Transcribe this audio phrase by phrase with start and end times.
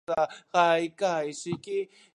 [0.51, 1.51] 開会式